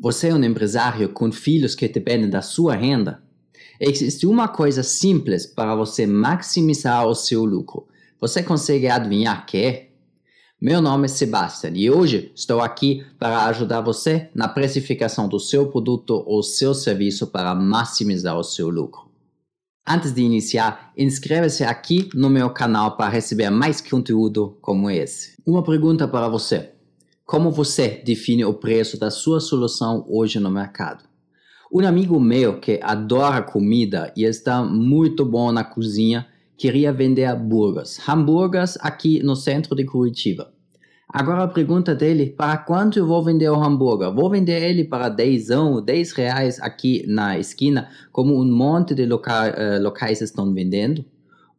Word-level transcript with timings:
Você 0.00 0.28
é 0.28 0.34
um 0.34 0.44
empresário 0.44 1.08
com 1.08 1.32
filhos 1.32 1.74
que 1.74 1.88
dependem 1.88 2.30
da 2.30 2.40
sua 2.40 2.76
renda? 2.76 3.20
Existe 3.80 4.28
uma 4.28 4.46
coisa 4.46 4.84
simples 4.84 5.44
para 5.44 5.74
você 5.74 6.06
maximizar 6.06 7.04
o 7.04 7.16
seu 7.16 7.44
lucro. 7.44 7.88
Você 8.20 8.40
consegue 8.40 8.86
adivinhar 8.86 9.44
que 9.44 9.56
é? 9.56 9.88
Meu 10.62 10.80
nome 10.80 11.06
é 11.06 11.08
Sebastian 11.08 11.72
e 11.74 11.90
hoje 11.90 12.30
estou 12.32 12.60
aqui 12.60 13.04
para 13.18 13.46
ajudar 13.46 13.80
você 13.80 14.30
na 14.32 14.46
precificação 14.46 15.28
do 15.28 15.40
seu 15.40 15.68
produto 15.68 16.22
ou 16.24 16.44
seu 16.44 16.74
serviço 16.74 17.26
para 17.26 17.52
maximizar 17.52 18.38
o 18.38 18.44
seu 18.44 18.70
lucro. 18.70 19.08
Antes 19.84 20.12
de 20.12 20.22
iniciar, 20.22 20.92
inscreva-se 20.96 21.64
aqui 21.64 22.08
no 22.14 22.30
meu 22.30 22.50
canal 22.50 22.96
para 22.96 23.10
receber 23.10 23.50
mais 23.50 23.80
conteúdo 23.80 24.56
como 24.60 24.88
esse. 24.88 25.34
Uma 25.44 25.64
pergunta 25.64 26.06
para 26.06 26.28
você. 26.28 26.77
Como 27.28 27.50
você 27.50 28.00
define 28.02 28.42
o 28.46 28.54
preço 28.54 28.98
da 28.98 29.10
sua 29.10 29.38
solução 29.38 30.02
hoje 30.08 30.40
no 30.40 30.50
mercado? 30.50 31.04
Um 31.70 31.86
amigo 31.86 32.18
meu 32.18 32.58
que 32.58 32.80
adora 32.82 33.42
comida 33.42 34.10
e 34.16 34.24
está 34.24 34.64
muito 34.64 35.26
bom 35.26 35.52
na 35.52 35.62
cozinha 35.62 36.26
queria 36.56 36.90
vender 36.90 37.26
hambúrgueres, 37.26 38.00
hambúrgueres 38.08 38.78
aqui 38.80 39.22
no 39.22 39.36
centro 39.36 39.76
de 39.76 39.84
Curitiba. 39.84 40.50
Agora 41.06 41.42
a 41.42 41.48
pergunta 41.48 41.94
dele, 41.94 42.30
para 42.30 42.56
quanto 42.56 42.98
eu 42.98 43.06
vou 43.06 43.22
vender 43.22 43.50
o 43.50 43.62
hambúrguer? 43.62 44.10
Vou 44.10 44.30
vender 44.30 44.62
ele 44.62 44.84
para 44.84 45.10
10 45.10 45.50
ou 45.50 45.82
10 45.82 46.12
reais 46.12 46.58
aqui 46.62 47.04
na 47.06 47.38
esquina, 47.38 47.90
como 48.10 48.40
um 48.40 48.50
monte 48.50 48.94
de 48.94 49.04
loca 49.04 49.50
uh, 49.50 49.82
locais 49.82 50.22
estão 50.22 50.50
vendendo? 50.54 51.04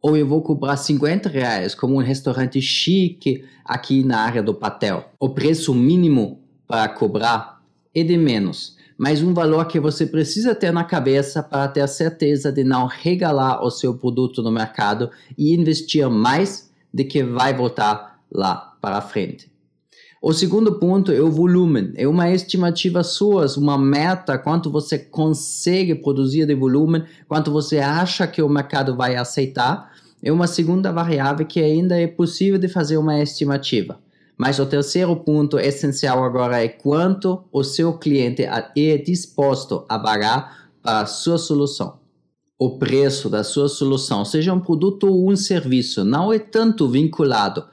Ou 0.00 0.16
eu 0.16 0.26
vou 0.26 0.42
cobrar 0.42 0.76
50 0.76 1.28
reais 1.28 1.74
como 1.74 1.94
um 1.94 2.02
restaurante 2.02 2.60
chique 2.60 3.44
aqui 3.64 4.02
na 4.02 4.20
área 4.20 4.42
do 4.42 4.54
Patel. 4.54 5.10
O 5.18 5.28
preço 5.28 5.74
mínimo 5.74 6.40
para 6.66 6.88
cobrar 6.88 7.60
é 7.94 8.02
de 8.02 8.16
menos, 8.16 8.76
mas 8.96 9.22
um 9.22 9.34
valor 9.34 9.66
que 9.66 9.80
você 9.80 10.06
precisa 10.06 10.54
ter 10.54 10.72
na 10.72 10.84
cabeça 10.84 11.42
para 11.42 11.68
ter 11.68 11.80
a 11.80 11.88
certeza 11.88 12.52
de 12.52 12.64
não 12.64 12.86
regalar 12.86 13.64
o 13.64 13.70
seu 13.70 13.94
produto 13.94 14.42
no 14.42 14.50
mercado 14.50 15.10
e 15.36 15.54
investir 15.54 16.08
mais 16.08 16.70
de 16.92 17.04
que 17.04 17.22
vai 17.22 17.54
voltar 17.54 18.20
lá 18.30 18.76
para 18.80 19.00
frente. 19.00 19.50
O 20.22 20.34
segundo 20.34 20.78
ponto 20.78 21.10
é 21.10 21.20
o 21.22 21.30
volume. 21.30 21.94
É 21.96 22.06
uma 22.06 22.30
estimativa 22.30 23.02
sua, 23.02 23.46
uma 23.56 23.78
meta, 23.78 24.36
quanto 24.36 24.70
você 24.70 24.98
consegue 24.98 25.94
produzir 25.94 26.44
de 26.44 26.54
volume, 26.54 27.04
quanto 27.26 27.50
você 27.50 27.78
acha 27.78 28.26
que 28.26 28.42
o 28.42 28.48
mercado 28.48 28.94
vai 28.94 29.16
aceitar. 29.16 29.90
É 30.22 30.30
uma 30.30 30.46
segunda 30.46 30.92
variável 30.92 31.46
que 31.46 31.58
ainda 31.58 31.98
é 31.98 32.06
possível 32.06 32.58
de 32.58 32.68
fazer 32.68 32.98
uma 32.98 33.18
estimativa. 33.18 33.98
Mas 34.36 34.58
o 34.58 34.66
terceiro 34.66 35.16
ponto 35.16 35.58
essencial 35.58 36.22
agora 36.22 36.62
é 36.62 36.68
quanto 36.68 37.42
o 37.50 37.64
seu 37.64 37.94
cliente 37.94 38.42
é 38.44 38.98
disposto 38.98 39.86
a 39.88 39.98
pagar 39.98 40.68
para 40.82 41.00
a 41.00 41.06
sua 41.06 41.38
solução. 41.38 41.98
O 42.58 42.76
preço 42.76 43.30
da 43.30 43.42
sua 43.42 43.70
solução, 43.70 44.22
seja 44.26 44.52
um 44.52 44.60
produto 44.60 45.06
ou 45.06 45.30
um 45.30 45.36
serviço, 45.36 46.04
não 46.04 46.30
é 46.30 46.38
tanto 46.38 46.86
vinculado 46.86 47.64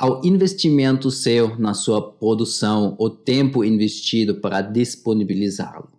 ao 0.00 0.24
investimento 0.24 1.10
seu 1.10 1.58
na 1.58 1.74
sua 1.74 2.00
produção, 2.12 2.96
o 2.98 3.10
tempo 3.10 3.62
investido 3.62 4.36
para 4.36 4.62
disponibilizá-lo. 4.62 5.90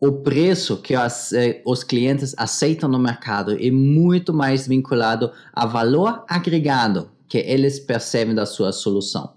O 0.00 0.22
preço 0.22 0.78
que 0.78 0.94
as, 0.94 1.30
eh, 1.34 1.60
os 1.66 1.84
clientes 1.84 2.34
aceitam 2.38 2.88
no 2.88 2.98
mercado 2.98 3.54
é 3.60 3.70
muito 3.70 4.32
mais 4.32 4.66
vinculado 4.66 5.30
ao 5.52 5.68
valor 5.68 6.24
agregado 6.26 7.10
que 7.28 7.36
eles 7.36 7.78
percebem 7.78 8.34
da 8.34 8.46
sua 8.46 8.72
solução. 8.72 9.34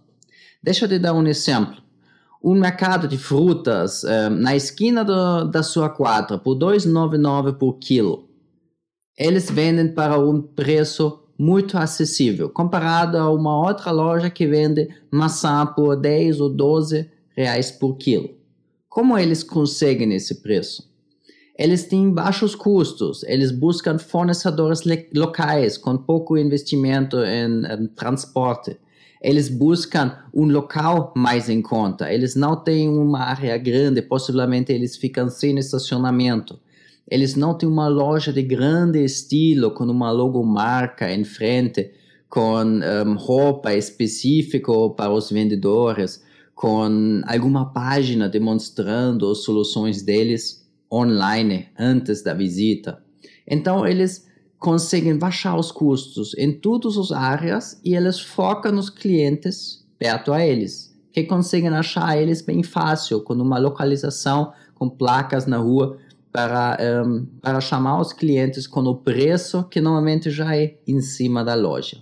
Deixa 0.64 0.86
eu 0.86 0.90
te 0.90 0.98
dar 0.98 1.14
um 1.14 1.28
exemplo. 1.28 1.84
Um 2.42 2.54
mercado 2.54 3.10
de 3.10 3.18
frutas 3.18 4.06
eh, 4.06 4.30
na 4.30 4.56
esquina 4.56 5.04
do, 5.04 5.44
da 5.44 5.64
sua 5.64 5.90
quadra 5.90 6.38
por 6.38 6.56
2,99 6.56 7.58
por 7.58 7.74
quilo. 7.74 8.30
Eles 9.18 9.52
vendem 9.52 9.94
para 9.94 10.18
um 10.18 10.42
preço 10.42 11.19
muito 11.40 11.78
acessível, 11.78 12.50
comparado 12.50 13.18
a 13.18 13.32
uma 13.32 13.58
outra 13.66 13.92
loja 13.92 14.30
que 14.30 14.46
vende 14.46 14.90
maçã 15.10 15.66
por 15.66 15.96
10 15.96 16.42
ou 16.42 16.50
12 16.50 17.10
reais 17.34 17.72
por 17.72 17.96
quilo. 17.96 18.32
Como 18.90 19.18
eles 19.18 19.42
conseguem 19.42 20.14
esse 20.14 20.42
preço? 20.42 20.90
Eles 21.58 21.86
têm 21.86 22.12
baixos 22.12 22.56
custos, 22.56 23.24
eles 23.24 23.52
buscam 23.52 23.98
fornecedores 23.98 24.82
locais 25.16 25.78
com 25.78 25.98
pouco 25.98 26.38
investimento 26.38 27.18
em, 27.24 27.64
em 27.66 27.88
transporte. 27.88 28.78
Eles 29.22 29.48
buscam 29.48 30.18
um 30.34 30.46
local 30.46 31.14
mais 31.16 31.50
em 31.50 31.62
conta. 31.62 32.12
Eles 32.12 32.36
não 32.36 32.56
têm 32.56 32.90
uma 32.90 33.20
área 33.20 33.58
grande, 33.58 34.02
possivelmente 34.02 34.74
eles 34.74 34.98
ficam 34.98 35.30
sem 35.30 35.58
estacionamento 35.58 36.60
eles 37.10 37.36
não 37.36 37.56
têm 37.56 37.68
uma 37.68 37.88
loja 37.88 38.32
de 38.32 38.44
grande 38.44 39.04
estilo 39.04 39.72
com 39.72 39.84
uma 39.86 40.12
logomarca 40.12 41.12
em 41.12 41.24
frente, 41.24 41.92
com 42.30 42.62
um, 42.62 43.16
roupa 43.18 43.74
específica 43.74 44.72
para 44.96 45.12
os 45.12 45.32
vendedores, 45.32 46.24
com 46.54 47.22
alguma 47.26 47.74
página 47.74 48.30
demonstrando 48.30 49.32
as 49.32 49.40
soluções 49.40 50.04
deles 50.04 50.70
online 50.92 51.68
antes 51.78 52.22
da 52.22 52.34
visita. 52.34 53.02
Então 53.48 53.88
eles 53.88 54.28
conseguem 54.60 55.18
baixar 55.18 55.58
os 55.58 55.72
custos 55.72 56.36
em 56.38 56.52
todas 56.52 56.96
as 56.98 57.12
áreas 57.12 57.80
e 57.84 57.96
eles 57.96 58.20
focam 58.20 58.72
nos 58.72 58.90
clientes 58.90 59.84
perto 59.98 60.32
a 60.32 60.46
eles, 60.46 60.96
que 61.12 61.24
conseguem 61.24 61.70
achar 61.70 62.18
eles 62.18 62.42
bem 62.42 62.62
fácil, 62.62 63.22
com 63.22 63.34
uma 63.34 63.58
localização, 63.58 64.54
com 64.76 64.90
placas 64.90 65.48
na 65.48 65.58
rua 65.58 65.98
para, 66.32 66.78
um, 67.06 67.26
para 67.42 67.60
chamar 67.60 68.00
os 68.00 68.14
clientes 68.14 68.68
com 68.68 68.82
o 68.82 68.96
preço 68.96 69.64
que 69.64 69.82
normalmente 69.82 70.30
já 70.30 70.56
é 70.56 70.78
em 70.88 71.02
cima 71.02 71.44
da 71.44 71.56
loja. 71.56 71.98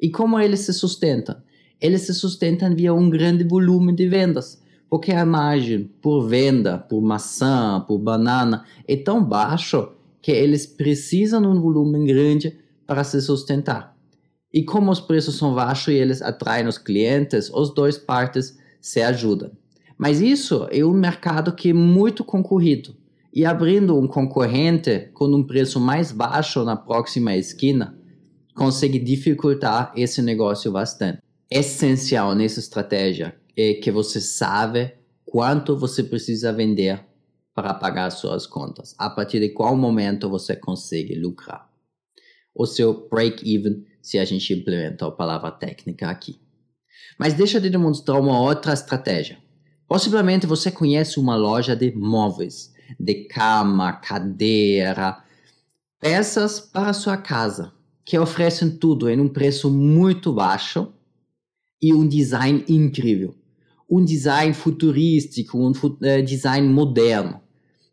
E 0.00 0.10
como 0.10 0.38
eles 0.40 0.60
se 0.60 0.72
sustentam? 0.72 1.36
Eles 1.80 2.02
se 2.02 2.14
sustentam 2.14 2.74
via 2.74 2.94
um 2.94 3.10
grande 3.10 3.44
volume 3.44 3.94
de 3.94 4.08
vendas, 4.08 4.62
porque 4.88 5.12
a 5.12 5.26
margem 5.26 5.84
por 6.00 6.26
venda, 6.26 6.78
por 6.78 7.02
maçã, 7.02 7.84
por 7.86 7.98
banana, 7.98 8.64
é 8.88 8.96
tão 8.96 9.22
baixo 9.22 9.90
que 10.22 10.32
eles 10.32 10.66
precisam 10.66 11.40
de 11.40 11.48
um 11.48 11.60
volume 11.60 12.06
grande 12.06 12.58
para 12.86 13.04
se 13.04 13.20
sustentar. 13.20 13.94
E 14.52 14.64
como 14.64 14.90
os 14.90 15.00
preços 15.00 15.36
são 15.36 15.54
baixos 15.54 15.88
e 15.88 15.96
eles 15.96 16.22
atraem 16.22 16.66
os 16.66 16.78
clientes, 16.78 17.50
os 17.52 17.74
dois 17.74 17.98
partes 17.98 18.58
se 18.80 19.02
ajudam. 19.02 19.50
Mas 19.98 20.20
isso 20.20 20.66
é 20.70 20.84
um 20.84 20.92
mercado 20.92 21.52
que 21.52 21.70
é 21.70 21.72
muito 21.74 22.24
concorrido 22.24 22.94
e 23.36 23.44
abrindo 23.44 23.98
um 23.98 24.08
concorrente 24.08 25.10
com 25.12 25.26
um 25.26 25.46
preço 25.46 25.78
mais 25.78 26.10
baixo 26.10 26.64
na 26.64 26.74
próxima 26.74 27.36
esquina, 27.36 27.94
consegue 28.54 28.98
dificultar 28.98 29.92
esse 29.94 30.22
negócio 30.22 30.72
bastante. 30.72 31.20
Essencial 31.50 32.34
nessa 32.34 32.60
estratégia 32.60 33.36
é 33.54 33.74
que 33.74 33.90
você 33.90 34.22
sabe 34.22 34.94
quanto 35.26 35.76
você 35.76 36.02
precisa 36.02 36.50
vender 36.50 37.04
para 37.54 37.74
pagar 37.74 38.08
suas 38.08 38.46
contas. 38.46 38.94
A 38.96 39.10
partir 39.10 39.38
de 39.40 39.50
qual 39.50 39.76
momento 39.76 40.30
você 40.30 40.56
consegue 40.56 41.14
lucrar. 41.14 41.70
O 42.54 42.64
seu 42.64 43.06
break-even, 43.06 43.84
se 44.00 44.18
a 44.18 44.24
gente 44.24 44.54
implementa 44.54 45.06
a 45.06 45.10
palavra 45.10 45.50
técnica 45.50 46.08
aqui. 46.08 46.40
Mas 47.18 47.34
deixa 47.34 47.58
eu 47.58 47.70
demonstrar 47.70 48.18
uma 48.18 48.40
outra 48.40 48.72
estratégia. 48.72 49.36
Possivelmente 49.86 50.46
você 50.46 50.70
conhece 50.70 51.20
uma 51.20 51.36
loja 51.36 51.76
de 51.76 51.94
móveis 51.94 52.74
de 52.98 53.24
cama, 53.24 53.92
cadeira, 53.92 55.18
peças 56.00 56.60
para 56.60 56.92
sua 56.92 57.16
casa, 57.16 57.72
que 58.04 58.18
oferecem 58.18 58.70
tudo 58.70 59.08
em 59.08 59.20
um 59.20 59.28
preço 59.28 59.70
muito 59.70 60.32
baixo 60.32 60.92
e 61.82 61.92
um 61.92 62.06
design 62.06 62.64
incrível. 62.68 63.34
Um 63.88 64.04
design 64.04 64.52
futurístico, 64.52 65.58
um 65.58 65.70
uh, 65.70 66.22
design 66.24 66.68
moderno. 66.68 67.40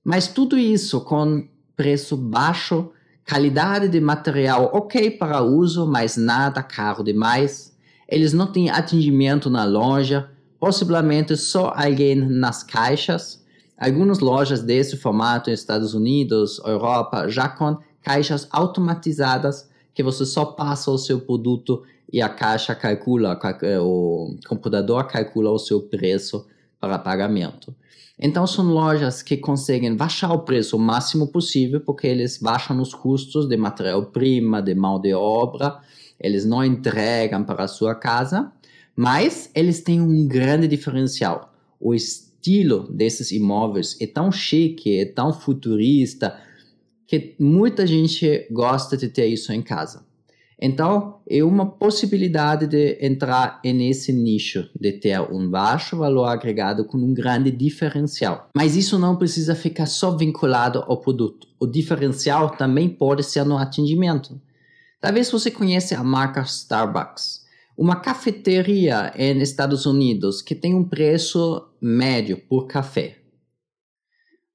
Mas 0.04 0.28
tudo 0.28 0.58
isso 0.58 1.02
com 1.02 1.48
preço 1.76 2.18
baixo, 2.18 2.92
qualidade 3.28 3.88
de 3.88 4.00
material 4.00 4.72
ok 4.74 5.12
para 5.12 5.42
uso, 5.42 5.88
mas 5.88 6.18
nada 6.18 6.62
caro 6.64 7.04
demais. 7.04 7.76
Eles 8.08 8.34
não 8.34 8.52
têm 8.52 8.70
atendimento 8.70 9.50
na 9.50 9.64
loja, 9.64 10.30
possivelmente 10.60 11.36
só 11.38 11.74
alguém 11.76 12.16
nas 12.16 12.64
caixas 12.64 13.43
Algumas 13.78 14.20
lojas 14.20 14.62
desse 14.62 14.98
formato 14.98 15.50
nos 15.50 15.60
Estados 15.60 15.94
Unidos, 15.94 16.62
Europa, 16.66 17.28
já 17.28 17.50
com 17.50 17.78
caixas 18.02 18.48
automatizadas 18.52 19.70
que 19.94 20.04
você 20.04 20.26
só 20.26 20.46
passa 20.46 20.92
o 20.92 20.98
seu 20.98 21.20
produto 21.22 21.84
e 22.12 22.22
a 22.22 22.30
caixa 22.30 22.76
calcula, 22.76 23.40
eh, 23.64 23.80
o 23.80 24.36
computador 24.48 25.08
calcula 25.08 25.52
o 25.52 25.60
seu 25.60 25.82
preço 25.82 26.46
para 26.80 27.00
pagamento. 27.00 27.74
Então 28.20 28.46
são 28.46 28.66
lojas 28.66 29.24
que 29.24 29.38
conseguem 29.38 29.96
baixar 29.96 30.32
o 30.32 30.40
preço 30.40 30.78
o 30.78 30.80
máximo 30.80 31.28
possível 31.28 31.82
porque 31.82 32.06
eles 32.06 32.38
baixam 32.38 32.80
os 32.80 32.94
custos 32.94 33.48
de 33.48 33.58
matéria-prima, 33.58 34.62
de 34.62 34.76
mão 34.76 35.00
de 35.00 35.14
obra, 35.14 35.80
eles 36.20 36.46
não 36.46 36.64
entregam 36.64 37.44
para 37.44 37.64
a 37.64 37.68
sua 37.68 37.96
casa, 37.96 38.52
mas 38.96 39.50
eles 39.56 39.82
têm 39.82 40.00
um 40.00 40.28
grande 40.28 40.68
diferencial, 40.68 41.52
o 41.80 41.94
estilo 41.94 42.33
desses 42.92 43.32
imóveis 43.32 43.98
é 44.02 44.08
tão 44.08 44.32
chique, 44.32 45.00
é 45.00 45.06
tão 45.06 45.32
futurista, 45.32 46.38
que 47.08 47.36
muita 47.40 47.86
gente 47.86 48.48
gosta 48.52 48.98
de 48.98 49.08
ter 49.08 49.28
isso 49.28 49.54
em 49.54 49.62
casa. 49.62 50.06
Então, 50.66 51.20
é 51.30 51.44
uma 51.44 51.66
possibilidade 51.66 52.68
de 52.68 52.98
entrar 53.06 53.60
nesse 53.66 54.14
nicho, 54.14 54.70
de 54.80 54.94
ter 54.94 55.20
um 55.20 55.50
baixo 55.50 55.98
valor 55.98 56.26
agregado 56.26 56.86
com 56.86 56.98
um 56.98 57.14
grande 57.14 57.52
diferencial. 57.52 58.50
Mas 58.56 58.78
isso 58.78 58.98
não 58.98 59.18
precisa 59.18 59.56
ficar 59.56 59.88
só 59.88 60.16
vinculado 60.16 60.80
ao 60.88 61.02
produto. 61.02 61.48
O 61.60 61.68
diferencial 61.68 62.52
também 62.52 62.88
pode 62.88 63.24
ser 63.24 63.44
no 63.44 63.58
atendimento. 63.58 64.40
Talvez 65.02 65.30
você 65.30 65.52
conheça 65.52 65.98
a 65.98 66.04
marca 66.04 66.42
Starbucks, 66.44 67.43
uma 67.78 67.98
cafeteria 67.98 69.12
nos 69.36 69.50
Estados 69.50 69.86
Unidos 69.86 70.42
que 70.42 70.56
tem 70.56 70.74
um 70.74 70.84
preço 70.84 71.70
médio 71.82 72.38
por 72.38 72.68
café. 72.68 73.18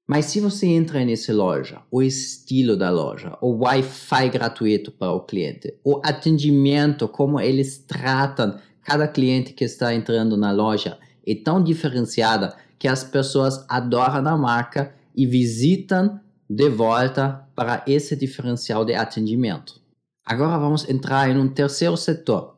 Mas 0.07 0.25
se 0.25 0.39
você 0.39 0.65
entra 0.65 1.05
nessa 1.05 1.31
loja, 1.31 1.81
o 1.91 2.01
estilo 2.01 2.75
da 2.75 2.89
loja, 2.89 3.37
o 3.41 3.63
Wi-Fi 3.63 4.29
gratuito 4.29 4.91
para 4.91 5.11
o 5.11 5.21
cliente, 5.21 5.75
o 5.83 6.01
atendimento, 6.03 7.07
como 7.07 7.39
eles 7.39 7.77
tratam 7.77 8.57
cada 8.81 9.07
cliente 9.07 9.53
que 9.53 9.63
está 9.63 9.93
entrando 9.93 10.35
na 10.35 10.51
loja, 10.51 10.97
é 11.27 11.35
tão 11.35 11.63
diferenciada 11.63 12.55
que 12.79 12.87
as 12.87 13.03
pessoas 13.03 13.63
adoram 13.69 14.27
a 14.27 14.37
marca 14.37 14.95
e 15.15 15.27
visitam 15.27 16.19
de 16.49 16.69
volta 16.69 17.47
para 17.53 17.83
esse 17.85 18.15
diferencial 18.15 18.83
de 18.83 18.95
atendimento. 18.95 19.79
Agora 20.25 20.57
vamos 20.57 20.89
entrar 20.89 21.29
em 21.29 21.37
um 21.37 21.47
terceiro 21.47 21.95
setor: 21.95 22.57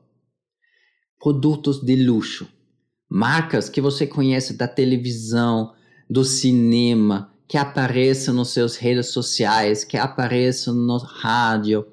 produtos 1.22 1.80
de 1.80 1.96
luxo. 1.96 2.48
Marcas 3.08 3.70
que 3.70 3.80
você 3.80 4.08
conhece 4.08 4.54
da 4.54 4.68
televisão, 4.68 5.74
do 6.10 6.26
cinema, 6.26 7.32
que 7.48 7.58
apareçam 7.58 8.34
nos 8.34 8.50
seus 8.50 8.76
redes 8.76 9.08
sociais, 9.08 9.84
que 9.84 9.98
apareçam 9.98 10.74
no 10.74 10.98
rádio, 10.98 11.86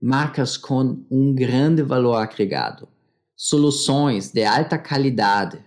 marcas 0.00 0.56
com 0.56 1.04
um 1.10 1.34
grande 1.34 1.82
valor 1.82 2.14
agregado, 2.14 2.88
soluções 3.36 4.30
de 4.30 4.44
alta 4.44 4.78
qualidade, 4.78 5.58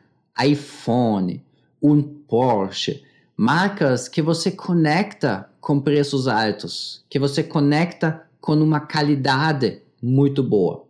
iPhone, 0.43 1.45
um 1.81 2.01
Porsche, 2.01 3.03
marcas 3.37 4.07
que 4.07 4.21
você 4.21 4.49
conecta 4.49 5.49
com 5.61 5.79
preços 5.79 6.27
altos, 6.27 7.05
que 7.09 7.19
você 7.19 7.43
conecta 7.43 8.23
com 8.41 8.53
uma 8.53 8.79
qualidade 8.79 9.81
muito 10.01 10.41
boa. 10.41 10.85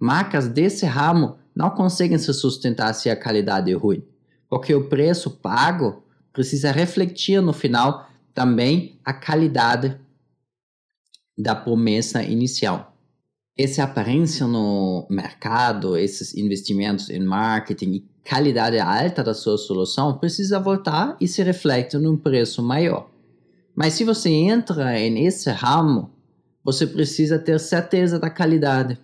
Marcas 0.00 0.48
desse 0.48 0.84
ramo 0.84 1.38
não 1.54 1.70
conseguem 1.70 2.18
se 2.18 2.32
sustentar 2.32 2.92
se 2.94 3.10
a 3.10 3.16
qualidade 3.16 3.70
é 3.70 3.74
ruim, 3.74 4.02
porque 4.48 4.74
o 4.74 4.88
preço 4.88 5.30
pago 5.30 6.02
precisa 6.32 6.72
refletir 6.72 7.40
no 7.42 7.52
final 7.52 8.08
também 8.34 8.98
a 9.04 9.12
qualidade 9.12 9.98
da 11.36 11.54
promessa 11.54 12.22
inicial. 12.22 12.96
Essa 13.56 13.84
aparência 13.84 14.46
no 14.46 15.06
mercado, 15.10 15.96
esses 15.96 16.34
investimentos 16.34 17.10
em 17.10 17.20
marketing 17.20 17.92
e 17.92 18.12
qualidade 18.26 18.78
alta 18.78 19.22
da 19.22 19.34
sua 19.34 19.58
solução 19.58 20.16
precisa 20.18 20.58
voltar 20.58 21.16
e 21.20 21.28
se 21.28 21.42
reflete 21.42 21.98
num 21.98 22.16
preço 22.16 22.62
maior. 22.62 23.10
Mas 23.74 23.94
se 23.94 24.04
você 24.04 24.30
entra 24.30 24.92
nesse 25.10 25.50
ramo, 25.50 26.10
você 26.64 26.86
precisa 26.86 27.38
ter 27.38 27.58
certeza 27.58 28.18
da 28.18 28.30
qualidade, 28.30 28.98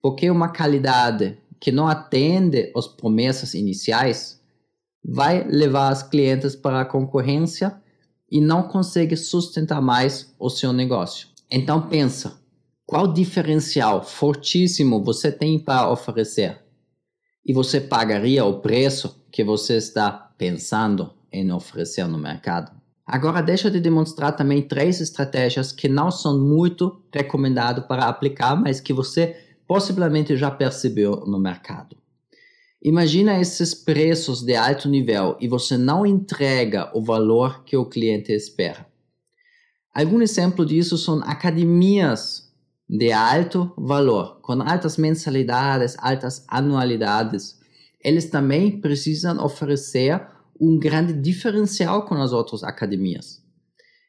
porque 0.00 0.30
uma 0.30 0.48
qualidade 0.48 1.36
que 1.60 1.72
não 1.72 1.86
atende 1.86 2.72
às 2.76 2.86
promessas 2.86 3.54
iniciais 3.54 4.40
vai 5.04 5.44
levar 5.44 5.88
as 5.88 6.02
clientes 6.02 6.54
para 6.54 6.80
a 6.80 6.84
concorrência 6.84 7.80
e 8.30 8.40
não 8.40 8.62
consegue 8.62 9.16
sustentar 9.16 9.80
mais 9.80 10.34
o 10.38 10.50
seu 10.50 10.72
negócio. 10.72 11.28
Então 11.50 11.88
pensa, 11.88 12.38
qual 12.84 13.12
diferencial 13.12 14.02
fortíssimo 14.04 15.02
você 15.02 15.32
tem 15.32 15.58
para 15.58 15.90
oferecer? 15.90 16.58
E 17.44 17.52
você 17.52 17.80
pagaria 17.80 18.44
o 18.44 18.60
preço 18.60 19.24
que 19.30 19.42
você 19.42 19.76
está 19.76 20.10
pensando 20.36 21.12
em 21.32 21.50
oferecer 21.52 22.06
no 22.06 22.18
mercado? 22.18 22.78
Agora 23.06 23.42
deixa 23.42 23.70
de 23.70 23.80
demonstrar 23.80 24.36
também 24.36 24.60
três 24.60 25.00
estratégias 25.00 25.72
que 25.72 25.88
não 25.88 26.10
são 26.10 26.38
muito 26.38 27.02
recomendadas 27.10 27.86
para 27.86 28.06
aplicar, 28.06 28.54
mas 28.54 28.80
que 28.80 28.92
você 28.92 29.34
possivelmente 29.68 30.34
já 30.34 30.50
percebeu 30.50 31.24
no 31.26 31.38
mercado. 31.38 31.94
Imagina 32.82 33.38
esses 33.38 33.74
preços 33.74 34.40
de 34.40 34.56
alto 34.56 34.88
nível 34.88 35.36
e 35.38 35.46
você 35.46 35.76
não 35.76 36.06
entrega 36.06 36.90
o 36.96 37.02
valor 37.02 37.64
que 37.64 37.76
o 37.76 37.84
cliente 37.84 38.32
espera. 38.32 38.86
Algum 39.94 40.22
exemplo 40.22 40.64
disso 40.64 40.96
são 40.96 41.20
academias 41.22 42.50
de 42.88 43.12
alto 43.12 43.74
valor, 43.76 44.40
com 44.40 44.62
altas 44.62 44.96
mensalidades, 44.96 45.96
altas 45.98 46.44
anualidades. 46.48 47.58
Eles 48.02 48.30
também 48.30 48.80
precisam 48.80 49.44
oferecer 49.44 50.26
um 50.58 50.78
grande 50.78 51.12
diferencial 51.12 52.06
com 52.06 52.14
as 52.14 52.32
outras 52.32 52.64
academias. 52.64 53.42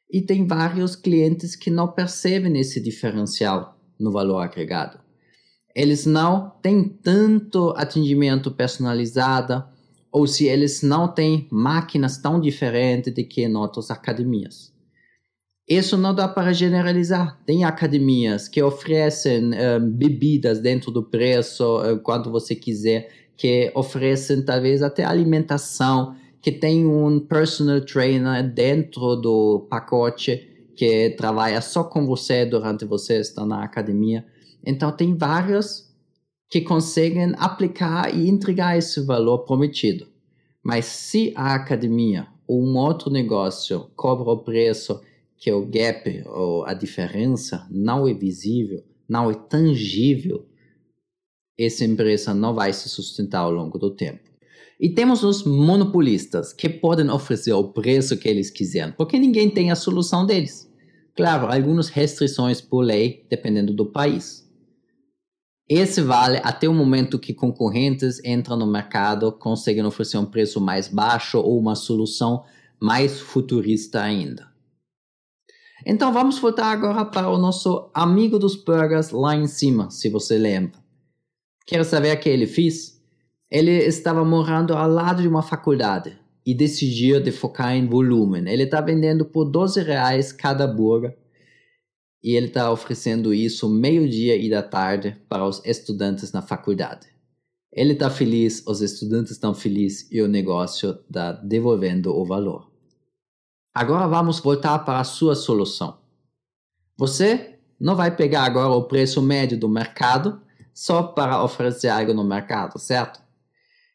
E 0.10 0.22
tem 0.22 0.48
vários 0.48 0.96
clientes 0.96 1.56
que 1.56 1.70
não 1.70 1.92
percebem 1.92 2.58
esse 2.60 2.80
diferencial 2.80 3.78
no 4.00 4.12
valor 4.12 4.40
agregado 4.40 5.09
eles 5.76 6.06
não 6.06 6.52
têm 6.62 6.84
tanto 6.84 7.74
atendimento 7.78 8.52
personalizado 8.52 9.64
ou 10.12 10.26
se 10.26 10.48
eles 10.48 10.82
não 10.82 11.08
têm 11.08 11.48
máquinas 11.52 12.18
tão 12.18 12.40
diferentes 12.40 13.14
de 13.14 13.24
que 13.24 13.44
em 13.44 13.56
outras 13.56 13.92
academias. 13.92 14.74
Isso 15.68 15.96
não 15.96 16.16
dá 16.16 16.28
para 16.28 16.52
generalizar. 16.52 17.40
Tem 17.46 17.64
academias 17.64 18.48
que 18.48 18.62
oferecem 18.62 19.52
um, 19.54 19.88
bebidas 19.92 20.60
dentro 20.60 20.90
do 20.90 21.04
preço 21.04 21.78
uh, 21.78 22.00
quando 22.00 22.32
você 22.32 22.56
quiser, 22.56 23.08
que 23.38 23.72
oferecem 23.76 24.44
talvez 24.44 24.82
até 24.82 25.04
alimentação, 25.04 26.16
que 26.42 26.52
tem 26.52 26.88
um 26.88 27.20
personal 27.20 27.82
trainer 27.82 28.52
dentro 28.52 29.16
do 29.16 29.68
pacote 29.70 30.48
que 30.76 31.12
trabalha 31.12 31.62
só 31.62 31.84
com 31.84 32.06
você 32.06 32.46
durante 32.46 32.84
você 32.84 33.20
estar 33.20 33.46
na 33.46 33.64
academia. 33.64 34.26
Então, 34.66 34.92
tem 34.92 35.16
vários 35.16 35.90
que 36.50 36.62
conseguem 36.62 37.34
aplicar 37.38 38.14
e 38.14 38.28
entregar 38.28 38.78
esse 38.78 39.02
valor 39.02 39.40
prometido. 39.40 40.08
Mas 40.64 40.86
se 40.86 41.32
a 41.36 41.54
academia 41.54 42.28
ou 42.48 42.64
um 42.64 42.76
outro 42.76 43.12
negócio 43.12 43.90
cobra 43.96 44.32
o 44.32 44.44
preço 44.44 45.00
que 45.38 45.52
o 45.52 45.66
gap 45.66 46.24
ou 46.26 46.66
a 46.66 46.74
diferença 46.74 47.66
não 47.70 48.08
é 48.08 48.14
visível, 48.14 48.84
não 49.08 49.30
é 49.30 49.34
tangível, 49.34 50.46
essa 51.58 51.86
empresa 51.86 52.34
não 52.34 52.54
vai 52.54 52.74
se 52.74 52.90
sustentar 52.90 53.40
ao 53.40 53.52
longo 53.52 53.78
do 53.78 53.92
tempo. 53.92 54.30
E 54.80 54.90
temos 54.90 55.24
os 55.24 55.44
monopolistas 55.44 56.54
que 56.54 56.70
podem 56.70 57.10
oferecer 57.10 57.54
o 57.54 57.70
preço 57.72 58.18
que 58.18 58.30
eles 58.30 58.50
quiserem, 58.50 58.94
porque 58.94 59.20
ninguém 59.20 59.50
tem 59.50 59.72
a 59.72 59.76
solução 59.76 60.26
deles. 60.26 60.72
Claro, 61.16 61.48
algumas 61.48 61.90
restrições 61.90 62.62
por 62.62 62.80
lei, 62.80 63.26
dependendo 63.30 63.74
do 63.74 63.86
país. 63.86 64.49
Esse 65.70 66.02
vale 66.02 66.42
até 66.44 66.68
o 66.68 66.74
momento 66.74 67.20
que 67.20 67.32
concorrentes 67.32 68.20
entram 68.26 68.58
no 68.58 68.66
mercado, 68.66 69.32
conseguem 69.32 69.86
oferecer 69.86 70.18
um 70.18 70.26
preço 70.26 70.60
mais 70.60 70.88
baixo 70.88 71.38
ou 71.38 71.60
uma 71.60 71.76
solução 71.76 72.44
mais 72.82 73.20
futurista 73.20 74.02
ainda. 74.02 74.50
Então 75.86 76.12
vamos 76.12 76.40
voltar 76.40 76.72
agora 76.72 77.06
para 77.06 77.30
o 77.30 77.38
nosso 77.38 77.92
amigo 77.94 78.40
dos 78.40 78.56
burgers 78.56 79.12
lá 79.12 79.36
em 79.36 79.46
cima, 79.46 79.92
se 79.92 80.10
você 80.10 80.40
lembra. 80.40 80.80
Quer 81.68 81.86
saber 81.86 82.18
o 82.18 82.20
que 82.20 82.30
ele 82.30 82.48
fez? 82.48 83.00
Ele 83.52 83.72
estava 83.72 84.26
morando 84.26 84.74
ao 84.74 84.90
lado 84.90 85.22
de 85.22 85.28
uma 85.28 85.44
faculdade 85.44 86.18
e 86.44 86.56
decidiu 86.56 87.22
de 87.22 87.32
focar 87.32 87.76
em 87.76 87.88
volume. 87.88 88.40
Ele 88.52 88.64
está 88.64 88.82
vendendo 88.82 89.24
por 89.24 89.46
12 89.46 89.84
reais 89.84 90.32
cada 90.32 90.66
burger 90.66 91.16
e 92.24 92.36
ele 92.36 92.48
está 92.48 92.72
oferecendo 92.72 93.34
isso 93.34 93.70
meio-dia 93.70 94.36
e 94.36 94.50
da 94.50 94.62
tarde 94.62 95.16
para 95.28 95.46
os 95.46 95.62
estudantes 95.66 96.32
na 96.32 96.42
faculdade. 96.42 97.08
Ele 97.72 97.94
está 97.94 98.10
feliz, 98.10 98.64
os 98.68 98.82
estudantes 98.82 99.32
estão 99.32 99.54
felizes 99.54 100.08
e 100.12 100.22
o 100.22 100.28
negócio 100.28 100.92
está 101.08 101.32
devolvendo 101.32 102.14
o 102.16 102.26
valor. 102.26 102.70
Agora 103.74 104.08
vamos 104.08 104.40
voltar 104.40 104.80
para 104.80 105.00
a 105.00 105.04
sua 105.04 105.36
solução. 105.36 106.00
Você 106.98 107.60
não 107.80 107.96
vai 107.96 108.16
pegar 108.16 108.44
agora 108.44 108.74
o 108.74 108.84
preço 108.84 109.22
médio 109.22 109.58
do 109.58 109.70
mercado 109.70 110.42
só 110.74 111.04
para 111.04 111.44
oferecer 111.44 111.88
algo 111.88 112.14
no 112.14 112.24
mercado, 112.24 112.80
certo? 112.80 113.22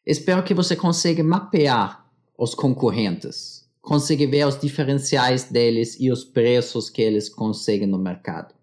Espero 0.05 0.43
que 0.43 0.53
você 0.53 0.75
consiga 0.75 1.23
mapear 1.23 2.07
os 2.37 2.55
concorrentes 2.55 3.64
consegue 3.85 4.25
ver 4.25 4.47
os 4.47 4.59
diferenciais 4.59 5.43
deles 5.43 5.95
e 5.99 6.11
os 6.11 6.23
preços 6.23 6.89
que 6.89 7.01
eles 7.01 7.29
conseguem 7.29 7.87
no 7.87 7.99
mercado. 7.99 8.53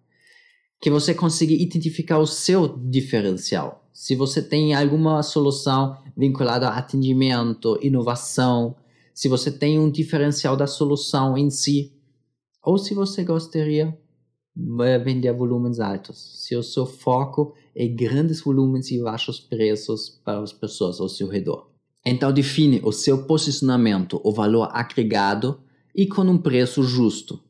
Que 0.81 0.91
você 0.91 1.13
consiga 1.13 1.53
identificar 1.53 2.19
o 2.19 2.27
seu 2.27 2.67
diferencial. 2.67 3.87
Se 3.93 4.15
você 4.15 4.41
tem 4.41 4.73
alguma 4.73 5.23
solução 5.23 5.97
vinculada 6.15 6.67
a 6.67 6.77
atendimento, 6.77 7.79
inovação, 7.81 8.75
se 9.13 9.29
você 9.29 9.49
tem 9.49 9.79
um 9.79 9.89
diferencial 9.89 10.57
da 10.57 10.67
solução 10.67 11.37
em 11.37 11.49
si, 11.49 11.93
ou 12.61 12.77
se 12.77 12.93
você 12.93 13.23
gostaria 13.23 13.97
de 14.55 14.99
vender 14.99 15.33
volumes 15.33 15.79
altos. 15.79 16.43
Se 16.45 16.55
o 16.55 16.61
seu 16.61 16.85
foco 16.85 17.53
é 17.75 17.87
grandes 17.87 18.41
volumes 18.41 18.91
e 18.91 19.01
baixos 19.01 19.39
preços 19.39 20.09
para 20.23 20.41
as 20.41 20.51
pessoas 20.51 20.99
ao 20.99 21.07
seu 21.07 21.27
redor. 21.27 21.72
Então 22.05 22.33
define 22.33 22.81
o 22.83 22.91
seu 22.91 23.25
posicionamento, 23.25 24.19
o 24.23 24.31
valor 24.31 24.69
agregado 24.71 25.61
e 25.95 26.05
com 26.05 26.23
um 26.23 26.37
preço 26.37 26.83
justo. 26.83 27.41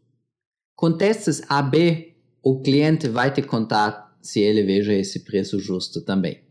Com 0.76 0.92
testes 0.92 1.42
AB, 1.50 2.14
o 2.42 2.62
cliente 2.62 3.08
vai 3.08 3.32
te 3.32 3.42
contar 3.42 4.16
se 4.22 4.40
ele 4.40 4.64
veja 4.64 4.94
esse 4.94 5.24
preço 5.24 5.60
justo 5.60 6.02
também. 6.02 6.42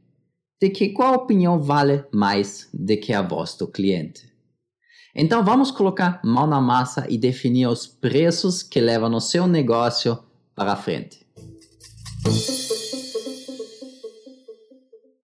De 0.60 0.70
que 0.70 0.90
qual 0.90 1.14
opinião 1.14 1.60
vale 1.60 2.04
mais 2.12 2.68
do 2.72 2.96
que 2.96 3.12
a 3.12 3.22
voz 3.22 3.54
do 3.54 3.66
cliente? 3.66 4.30
Então 5.14 5.44
vamos 5.44 5.70
colocar 5.70 6.20
mão 6.24 6.46
na 6.46 6.60
massa 6.60 7.06
e 7.08 7.18
definir 7.18 7.66
os 7.66 7.86
preços 7.86 8.62
que 8.62 8.80
levam 8.80 9.14
o 9.14 9.20
seu 9.20 9.46
negócio 9.46 10.18
para 10.54 10.76
frente. 10.76 11.26